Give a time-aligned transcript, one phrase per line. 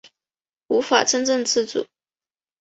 [0.69, 1.85] 无法真正自主